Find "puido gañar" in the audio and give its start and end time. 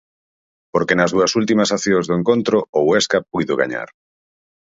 3.31-3.89